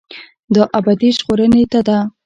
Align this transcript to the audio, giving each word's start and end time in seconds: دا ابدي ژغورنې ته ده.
دا 0.53 0.63
ابدي 0.77 1.09
ژغورنې 1.17 1.63
ته 1.71 1.79
ده. 1.87 1.97